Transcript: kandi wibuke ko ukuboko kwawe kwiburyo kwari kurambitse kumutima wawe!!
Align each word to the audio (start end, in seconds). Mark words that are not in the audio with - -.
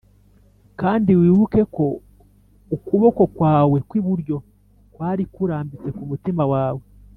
kandi 0.79 1.11
wibuke 1.21 1.61
ko 1.75 1.85
ukuboko 2.75 3.21
kwawe 3.35 3.77
kwiburyo 3.89 4.35
kwari 4.93 5.23
kurambitse 5.33 5.89
kumutima 5.97 6.43
wawe!! 6.53 6.83